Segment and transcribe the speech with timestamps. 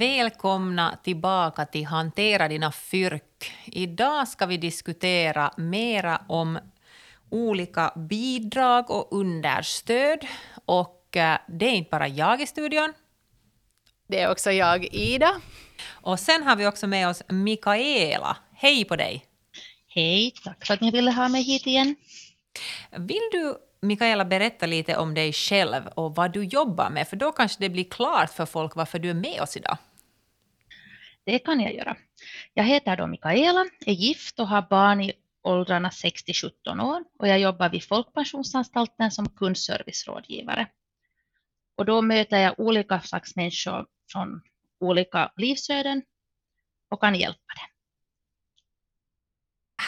[0.00, 3.52] Välkomna tillbaka till Hantera dina fyrk.
[3.64, 6.58] Idag ska vi diskutera mera om
[7.30, 10.26] olika bidrag och understöd.
[10.64, 12.92] Och eh, det är inte bara jag i studion.
[14.08, 15.40] Det är också jag, Ida.
[15.90, 18.36] Och sen har vi också med oss Mikaela.
[18.52, 19.24] Hej på dig!
[19.88, 21.96] Hej, tack för att ni ville ha mig hit igen.
[22.90, 27.08] Vill du, Mikaela, berätta lite om dig själv och vad du jobbar med?
[27.08, 29.78] För då kanske det blir klart för folk varför du är med oss idag.
[31.24, 31.96] Det kan jag göra.
[32.54, 37.40] Jag heter då Mikaela, är gift och har barn i åldrarna 6-17 år och jag
[37.40, 40.66] jobbar vid Folkpensionsanstalten som kundservicerådgivare.
[41.76, 44.42] Och då möter jag olika slags människor från
[44.80, 46.02] olika livsöden
[46.90, 47.66] och kan hjälpa dem.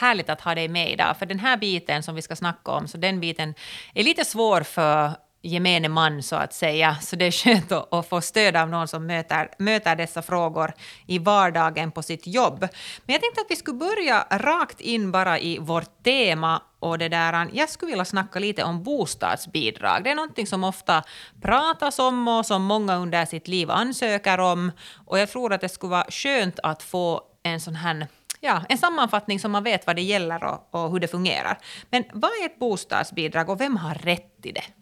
[0.00, 2.88] Härligt att ha dig med idag, för den här biten som vi ska snacka om,
[2.88, 3.54] så den biten
[3.94, 5.10] är lite svår för
[5.42, 8.88] gemene man så att säga, så det är skönt att, att få stöd av någon
[8.88, 10.72] som möter, möter dessa frågor
[11.06, 12.60] i vardagen på sitt jobb.
[13.04, 17.08] Men jag tänkte att vi skulle börja rakt in bara i vårt tema och det
[17.08, 20.04] där, jag skulle vilja snacka lite om bostadsbidrag.
[20.04, 21.02] Det är någonting som ofta
[21.42, 24.72] pratas om och som många under sitt liv ansöker om.
[25.06, 28.06] Och jag tror att det skulle vara skönt att få en sån här
[28.40, 31.58] ja, en sammanfattning så man vet vad det gäller och, och hur det fungerar.
[31.90, 34.81] Men vad är ett bostadsbidrag och vem har rätt till det?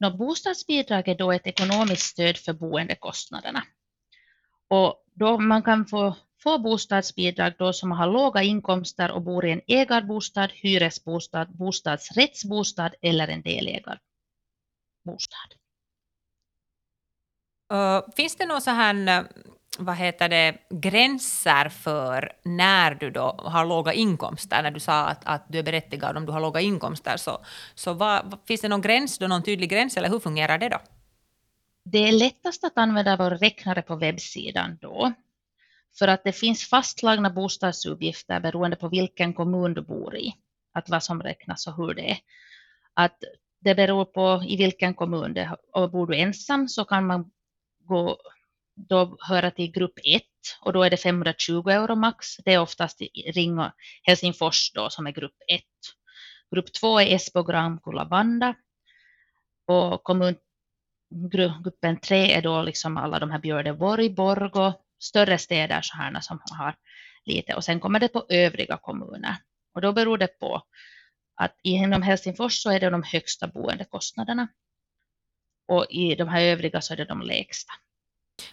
[0.00, 3.62] Nå, bostadsbidrag är då ett ekonomiskt stöd för boendekostnaderna.
[4.68, 9.50] Och då man kan få, få bostadsbidrag då som har låga inkomster och bor i
[9.50, 14.00] en ägarbostad, hyresbostad, bostadsrättsbostad eller en delägarbostad.
[17.72, 19.24] Uh, finns det någon så här eh,
[19.78, 24.62] vad heter det, gränser för när du då har låga inkomster?
[24.62, 27.92] När du sa att, att du är berättigad om du har låga inkomster, så, så
[27.92, 30.78] vad, finns det någon gräns, då, någon tydlig gräns, eller hur fungerar det då?
[31.84, 35.12] Det är lättast att använda vår räknare på webbsidan då,
[35.98, 40.34] för att det finns fastslagna bostadsuppgifter beroende på vilken kommun du bor i,
[40.72, 42.18] att vad som räknas och hur det är.
[42.94, 43.18] Att
[43.60, 45.56] det beror på i vilken kommun det är.
[45.72, 47.30] Och bor du ensam så kan man
[47.84, 48.16] gå
[48.76, 50.22] då höra till grupp 1
[50.60, 52.36] och då är det 520 euro max.
[52.44, 55.62] Det är oftast i Ring och Helsingfors då som är grupp 1.
[56.54, 58.54] Grupp 2 är Esbo, Grankulla, Vanda
[59.66, 60.36] och kommun,
[61.64, 66.40] gruppen 3 är då liksom alla de här Björneborg, Borgo, större städer så här som
[66.50, 66.74] har
[67.24, 69.36] lite och sen kommer det på övriga kommuner
[69.74, 70.62] och då beror det på
[71.36, 74.48] att inom Helsingfors så är det de högsta boendekostnaderna
[75.68, 77.72] och i de här övriga så är det de lägsta.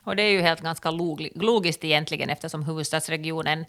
[0.04, 0.92] Och det är ju helt ganska
[1.36, 3.66] logiskt egentligen eftersom huvudstadsregionen...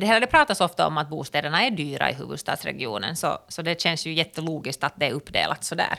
[0.00, 3.80] Det, här, det pratas ofta om att bostäderna är dyra i huvudstadsregionen så, så det
[3.80, 5.98] känns ju jättelogiskt att det är uppdelat så där.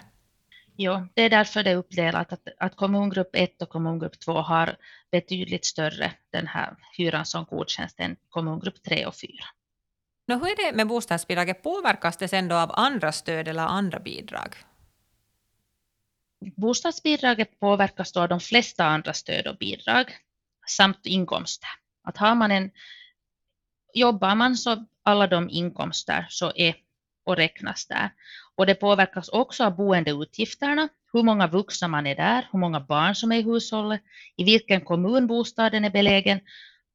[0.78, 4.76] Jo, det är därför det är uppdelat att, att kommungrupp 1 och kommungrupp 2 har
[5.12, 9.30] betydligt större den här hyran som godkänns än kommungrupp 3 och 4.
[10.28, 11.64] Nå, hur är det med bostadsbidraget?
[11.64, 14.56] Påverkas det sen då av andra stöd eller andra bidrag?
[16.56, 20.06] Bostadsbidraget påverkas då av de flesta andra stöd och bidrag
[20.68, 21.70] samt inkomster.
[22.04, 22.72] Att har man en,
[23.94, 26.76] jobbar man så alla de inkomster så är
[27.26, 28.10] och räknas där.
[28.56, 33.16] Och det påverkas också av boendeutgifterna, hur många vuxna man är där, hur många barn
[33.16, 34.02] som är i hushållet,
[34.38, 36.40] i vilken kommun bostaden är belägen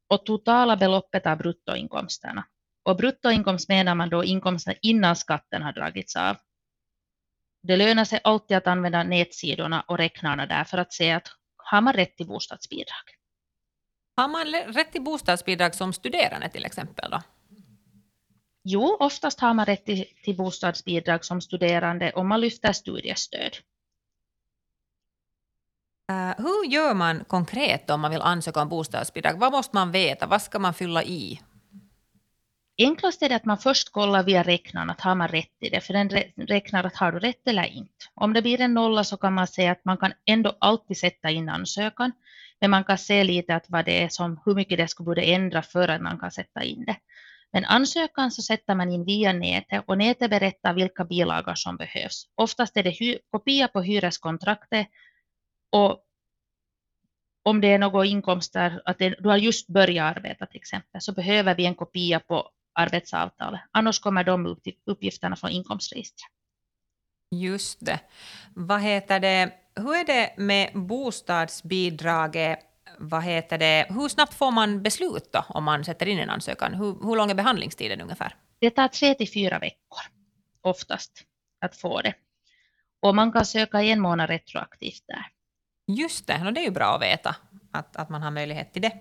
[0.09, 2.45] och totala beloppet av bruttoinkomsterna.
[2.83, 6.37] Och bruttoinkomst menar man då inkomsten innan skatten har dragits av.
[7.69, 11.81] Det lönar sig alltid att använda nätsidorna och räknarna där för att se att har
[11.81, 13.05] man rätt till bostadsbidrag.
[14.17, 17.11] Har man rätt till bostadsbidrag som studerande till exempel?
[17.11, 17.23] Då?
[18.65, 23.57] Jo, oftast har man rätt till, till bostadsbidrag som studerande om man lyfter studiestöd.
[26.13, 29.39] Uh, hur gör man konkret om man vill ansöka om bostadsbidrag?
[29.39, 30.27] Vad måste man veta?
[30.27, 31.41] Vad ska man fylla i?
[32.81, 35.81] Enklast är det att man först kollar via räknaren att har man rätt i det,
[35.81, 36.09] för den
[36.47, 38.05] räknar att har du rätt eller inte.
[38.15, 41.31] Om det blir en nolla så kan man säga att man kan ändå alltid sätta
[41.31, 42.13] in ansökan,
[42.61, 45.23] men man kan se lite att vad det är som, hur mycket det skulle borde
[45.23, 46.97] ändra för att man kan sätta in det.
[47.53, 52.25] Men ansökan så sätter man in via nätet och nätet berättar vilka bilagor som behövs.
[52.35, 54.87] Oftast är det kopia på hyreskontraktet
[55.73, 56.05] och,
[57.43, 61.13] om det är några inkomster, att det, du har just börjat arbeta till exempel, så
[61.13, 63.61] behöver vi en kopia på arbetsavtalet.
[63.71, 66.31] Annars kommer de uppgifterna från inkomstregistret.
[67.31, 68.01] Just det.
[68.55, 69.53] Vad heter det?
[69.77, 72.59] Hur är det med bostadsbidraget?
[72.99, 73.87] Vad heter det?
[73.89, 76.75] Hur snabbt får man beslut då, om man sätter in en ansökan?
[76.75, 78.37] Hur, hur lång är behandlingstiden ungefär?
[78.59, 80.01] Det tar tre till fyra veckor
[80.61, 81.25] oftast
[81.61, 82.15] att få det.
[83.03, 85.27] Och man kan söka en månad retroaktivt där.
[85.87, 87.37] Just det, och det är ju bra att veta
[87.73, 88.93] att, att man har möjlighet till det.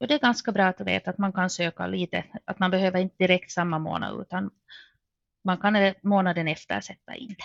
[0.00, 3.00] Och det är ganska bra att veta att man kan söka lite, att man behöver
[3.00, 4.50] inte direkt samma månad utan
[5.44, 7.44] man kan månaden efter sätta in det.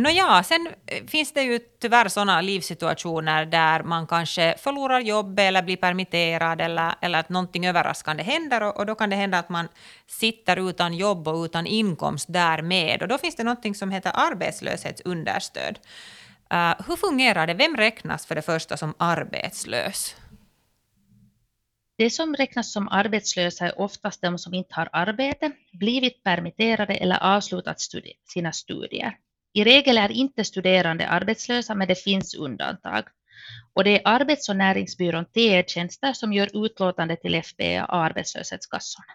[0.00, 5.62] Nåja, sen eh, finns det ju tyvärr sådana livssituationer där man kanske förlorar jobbet eller
[5.62, 9.48] blir permitterad eller, eller att någonting överraskande händer och, och, då kan det hända att
[9.48, 9.68] man
[10.06, 13.02] sitter utan jobb och utan inkomst därmed.
[13.02, 15.78] Och då finns det någonting som heter arbetslöshetsunderstöd.
[16.54, 17.54] Uh, hur fungerar det?
[17.54, 20.16] Vem räknas för det första som arbetslös?
[21.98, 27.36] Det som räknas som arbetslösa är oftast de som inte har arbete, blivit permitterade eller
[27.36, 29.16] avslutat studi sina studier.
[29.52, 33.04] I regel är inte studerande arbetslösa, men det finns undantag.
[33.72, 39.12] Och det är Arbets och näringsbyrån TE-tjänster som gör utlåtande till FBA och arbetslöshetskassorna.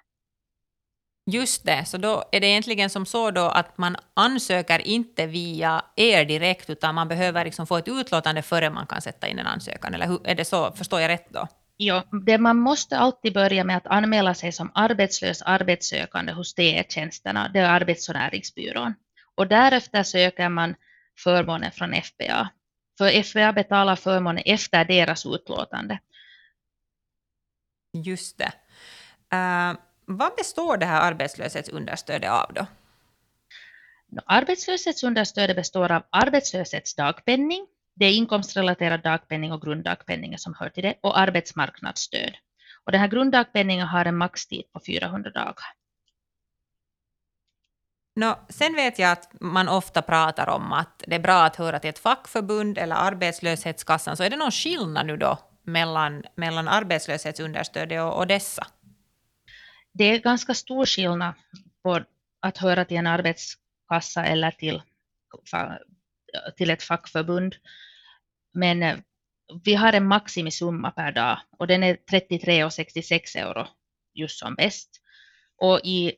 [1.25, 5.85] Just det, så då är det egentligen som så då att man ansöker inte via
[5.95, 9.47] er direkt, utan man behöver liksom få ett utlåtande före man kan sätta in en
[9.47, 10.71] ansökan, eller hur, är det så?
[10.71, 11.47] Förstår jag rätt då?
[11.77, 17.49] Ja, det man måste alltid börja med att anmäla sig som arbetslös arbetssökande hos TE-tjänsterna,
[17.53, 18.93] det är Arbets och näringsbyrån.
[19.35, 20.75] Och därefter söker man
[21.19, 22.49] förmånen från FBA.
[22.97, 25.99] För FBA betalar förmånen efter deras utlåtande.
[27.93, 28.53] Just det.
[29.33, 32.65] Uh, vad består det här arbetslöshetsunderstödet av då?
[34.25, 41.19] Arbetslöshetsunderstödet består av arbetslöshetsdagpenning, det är inkomstrelaterad dagpenning och grunddagpenningen som hör till det, och
[41.19, 42.33] arbetsmarknadsstöd.
[42.85, 45.65] Och den här grunddagpenningen har en maxtid på 400 dagar.
[48.15, 51.79] No, sen vet jag att man ofta pratar om att det är bra att höra
[51.79, 54.17] till ett fackförbund eller arbetslöshetskassan.
[54.17, 58.67] Så är det någon skillnad nu då mellan, mellan arbetslöshetsunderstödet och, och dessa?
[59.93, 61.33] Det är ganska stor skillnad
[61.83, 62.03] på
[62.39, 64.81] att höra till en arbetskassa eller till,
[66.57, 67.55] till ett fackförbund.
[68.53, 68.97] Men eh,
[69.63, 73.67] vi har en maximisumma per dag och den är 33,66 euro
[74.13, 74.89] just som bäst.
[75.57, 76.15] Och i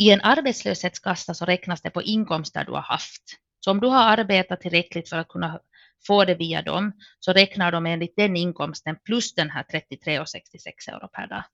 [0.00, 3.22] i en arbetslöshetskassa så räknas det på inkomster du har haft.
[3.60, 5.60] Så om du har arbetat tillräckligt för att kunna
[6.06, 11.08] få det via dem, så räknar de enligt den inkomsten plus den här 33,66 euro
[11.08, 11.44] per dag.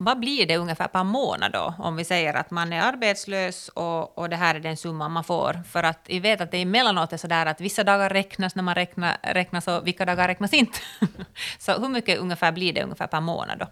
[0.00, 4.18] Vad blir det ungefär per månad då, om vi säger att man är arbetslös och,
[4.18, 5.62] och det här är den summan man får?
[5.68, 8.62] För att vi vet att det emellanåt är så där att vissa dagar räknas när
[8.62, 10.78] man räknar, räknas och vilka dagar räknas inte.
[11.58, 13.66] så hur mycket ungefär blir det ungefär per månad då?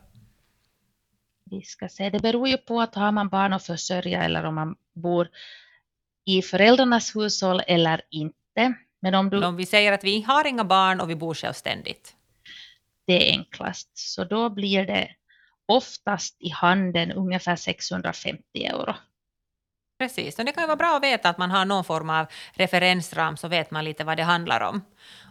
[1.51, 4.55] vi ska se, det beror ju på att har man barn att försörja eller om
[4.55, 5.29] man bor
[6.25, 8.75] i föräldrarnas hushåll eller inte.
[9.01, 12.15] Men om, du, om vi säger att vi har inga barn och vi bor självständigt?
[13.07, 15.11] Det är enklast, så då blir det
[15.67, 18.95] oftast i handen ungefär 650 euro.
[19.99, 22.27] Precis, och det kan ju vara bra att veta att man har någon form av
[22.53, 24.85] referensram så vet man lite vad det handlar om.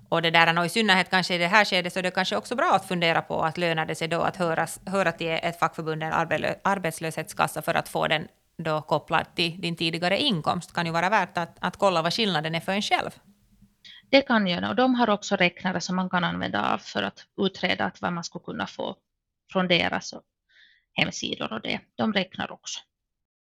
[0.10, 2.38] Och det där, och i synnerhet kanske i det här skedet så är det kanske
[2.38, 5.60] också bra att fundera på att lönar det sig då att höra, höra till ett
[5.60, 6.14] fackförbund, en
[6.64, 8.28] arbetslöshetskassa, för att få den
[8.58, 10.74] då kopplad till din tidigare inkomst.
[10.74, 13.12] kan ju vara värt att, att kolla vad skillnaden är för en själv.
[14.10, 17.26] Det kan göra, och de har också räknare som man kan använda av för att
[17.38, 18.96] utreda vad man skulle kunna få
[19.52, 20.14] från deras
[20.94, 21.80] hemsidor och det.
[21.96, 22.80] De räknar också.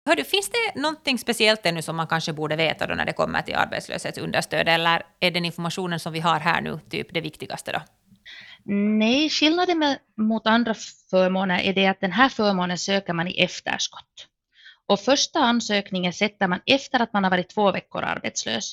[0.06, 3.42] Hördu, finns det någonting speciellt ännu som man kanske borde veta då när det kommer
[3.42, 7.82] till arbetslöshetsunderstöd, eller är den informationen som vi har här nu typ det viktigaste då?
[8.98, 10.74] Nej, skillnaden med, mot andra
[11.10, 14.28] förmåner är det att den här förmånen söker man i efterskott.
[14.86, 18.72] Och första ansökningen sätter man efter att man har varit två veckor arbetslös.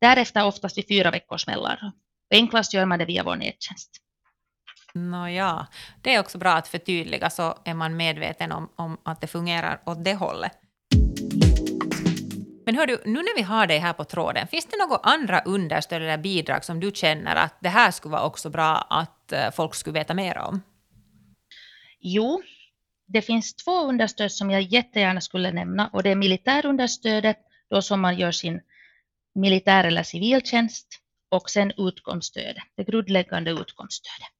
[0.00, 1.92] Därefter oftast vid fyra veckors mellanrum.
[2.30, 3.90] Enklast gör man det via vår nättjänst.
[4.94, 5.66] Nåja,
[6.02, 9.80] det är också bra att förtydliga så är man medveten om, om att det fungerar
[9.86, 10.52] åt det hållet.
[12.66, 15.40] Men hör du, nu när vi har dig här på tråden, finns det några andra
[15.40, 19.50] understöd eller bidrag som du känner att det här skulle vara också bra att eh,
[19.50, 20.62] folk skulle veta mer om?
[22.00, 22.42] Jo,
[23.06, 27.38] det finns två understöd som jag jättegärna skulle nämna och det är militärunderstödet,
[27.70, 28.60] då som man gör sin
[29.34, 30.86] militär eller civiltjänst
[31.28, 34.39] och sen utkomststödet, det grundläggande utkomststödet.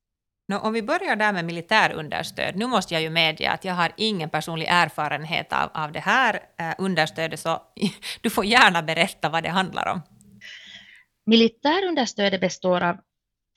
[0.51, 2.57] No, om vi börjar där med militärunderstöd.
[2.57, 6.41] Nu måste jag ju medge att jag har ingen personlig erfarenhet av, av det här
[6.59, 7.63] eh, understödet, så
[8.21, 10.01] du får gärna berätta vad det handlar om.
[11.27, 12.97] Militärunderstödet består av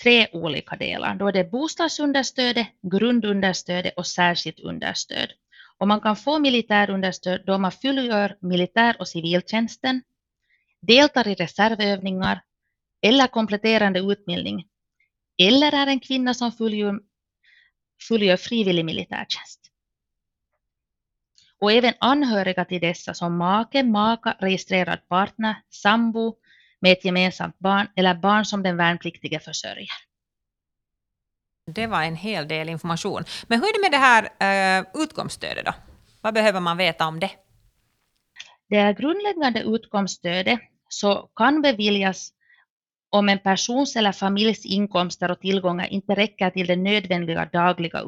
[0.04, 1.16] tre olika delar.
[1.16, 5.30] Då är det bostadsunderstödet, grundunderstödet och särskilt understöd.
[5.78, 10.02] Och man kan få militärunderstöd då man fullgör militär och civiltjänsten,
[10.82, 12.42] deltar i reservövningar
[13.02, 14.66] eller kompletterande utbildning,
[15.38, 17.00] eller är en kvinna som fullgör,
[18.08, 19.60] fullgör frivillig militärtjänst.
[21.62, 26.36] Och även anhöriga till dessa som make, maka, registrerad partner, sambo
[26.82, 29.90] med ett gemensamt barn eller barn som den värnpliktige försörjer.
[31.66, 33.24] Det var en hel del information.
[33.48, 35.74] Men hur är det med det här uh, utkomststödet då?
[36.22, 37.32] Vad behöver man veta om det?
[38.70, 40.60] Det grundläggande utkomststödet
[40.90, 42.34] så kan beviljas
[43.14, 48.04] om en persons eller familjs inkomster och tillgångar inte räcker till de nödvändiga dagliga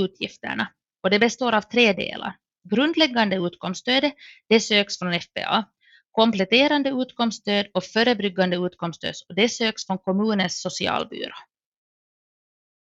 [0.00, 0.68] utgifterna.
[1.02, 2.36] Och det består av tre delar.
[2.70, 4.14] Grundläggande utkomststödet
[4.48, 5.64] det söks från FPA.
[6.12, 11.34] Kompletterande utkomststöd och förebryggande utkomststöd det söks från kommunens socialbyrå.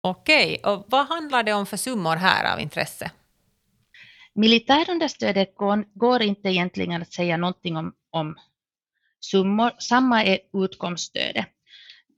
[0.03, 3.11] Okej, och vad handlar det om för summor här av intresse?
[4.33, 5.55] Militärunderstödet
[5.93, 8.35] går, inte egentligen att säga någonting om, om
[9.21, 9.71] summor.
[9.79, 11.45] Samma är utkomststödet.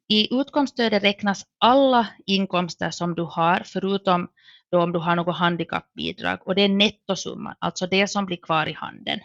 [0.08, 4.28] I utkomststödet räknas alla inkomster som du har, förutom
[4.72, 8.68] då om du har något handikappbidrag, och det är nettosumman, alltså det som blir kvar
[8.68, 9.20] i handen.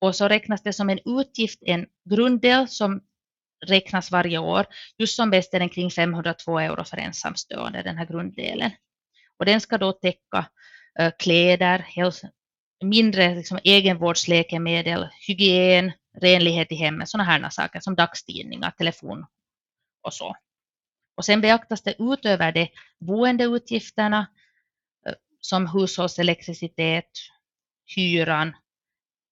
[0.00, 3.00] Och så räknas det som en utgift, en grunddel som
[3.66, 4.66] räknas varje år.
[4.98, 8.70] Just som bäst är den kring 502 euro för ensamstående, den här grunddelen.
[9.38, 10.46] Och den ska då täcka
[10.98, 11.86] eh, kläder,
[12.84, 19.26] mindre liksom, egenvårdsläkemedel, hygien, renlighet i hemmet, sådana här saker som dagstidningar, telefon
[20.02, 20.36] och så.
[21.16, 22.68] Och sen beaktas det utöver det
[23.00, 24.26] boendeutgifterna
[25.06, 27.10] eh, som hushållselektricitet,
[27.96, 28.56] hyran,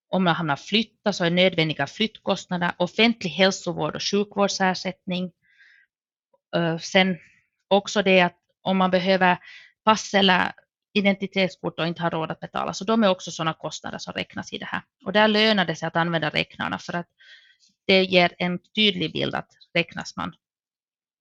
[0.09, 5.33] om man hamnar flytta så är nödvändiga flyttkostnader, offentlig hälsovård och sjukvårdsersättning.
[6.57, 7.19] Eh, sen
[7.69, 9.39] också det att om man behöver
[9.85, 10.53] pass eller
[10.93, 14.53] identitetskort och inte har råd att betala, så de är också sådana kostnader som räknas
[14.53, 14.83] i det här.
[15.05, 17.07] Och där lönar det sig att använda räknarna för att
[17.87, 20.35] det ger en tydlig bild att räknas man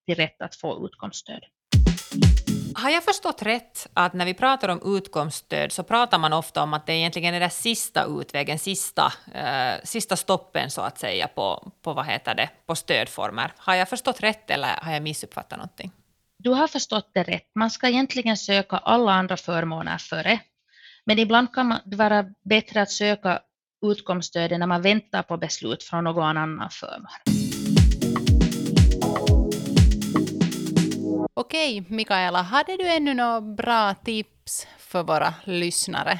[0.05, 1.43] till rätt att få utkomststöd.
[2.75, 6.73] Har jag förstått rätt att när vi pratar om utkomststöd så pratar man ofta om
[6.73, 11.71] att det egentligen är den sista utvägen, sista, eh, sista stoppen så att säga på,
[11.81, 13.53] på, vad heter det, på stödformer.
[13.57, 15.91] Har jag förstått rätt eller har jag missuppfattat någonting?
[16.43, 17.51] Du har förstått det rätt.
[17.55, 20.39] Man ska egentligen söka alla andra förmåner före.
[21.05, 23.41] Men ibland kan det vara bättre att söka
[23.86, 27.07] utkomststödet när man väntar på beslut från någon annan förmån.
[31.33, 36.19] Okej, Mikaela, hade du ännu några bra tips för våra lyssnare?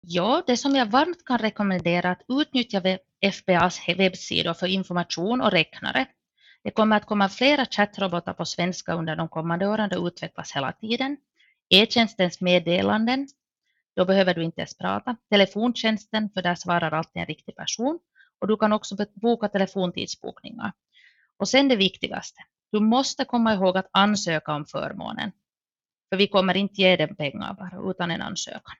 [0.00, 2.82] Ja, det som jag varmt kan rekommendera är att utnyttja
[3.20, 6.06] FBAs webbsidor för information och räknare.
[6.64, 10.72] Det kommer att komma flera chattrobotar på svenska under de kommande åren, det utvecklas hela
[10.72, 11.16] tiden.
[11.68, 13.28] E-tjänstens meddelanden,
[13.96, 15.16] då behöver du inte ens prata.
[15.30, 17.98] Telefontjänsten, för där svarar alltid en riktig person.
[18.38, 20.72] Och du kan också boka telefontidsbokningar.
[21.36, 22.40] Och sen det viktigaste,
[22.72, 25.32] du måste komma ihåg att ansöka om förmånen.
[26.10, 28.76] För vi kommer inte ge dig pengar bara, utan en ansökan.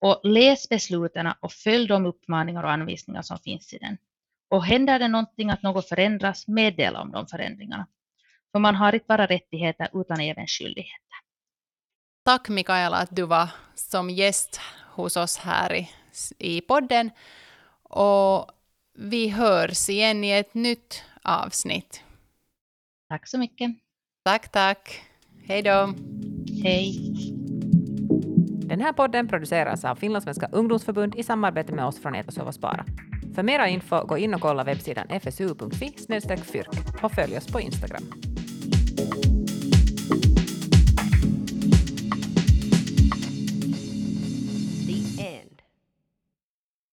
[0.00, 3.98] Och läs besluten och följ de uppmaningar och anvisningar som finns i den.
[4.48, 7.86] Och händer det någonting att något förändras, meddela om de förändringarna.
[8.52, 11.08] För man har inte bara rättigheter utan även skyldigheter.
[12.24, 14.60] Tack Mikaela att du var som gäst
[14.94, 15.88] hos oss här i,
[16.38, 17.10] i podden.
[17.82, 18.50] Och
[18.94, 22.02] vi hörs igen i ett nytt avsnitt.
[23.08, 23.70] Tack så mycket.
[24.24, 25.02] Tack, tack.
[25.46, 25.94] Hej då.
[26.62, 26.94] Hej.
[28.68, 32.84] Den här podden produceras av Finlandssvenska ungdomsförbund i samarbete med oss från Etasov och Spara.
[33.38, 35.94] För mera info, gå in och kolla webbsidan fsu.fi
[36.44, 38.02] fyrk och följ oss på Instagram.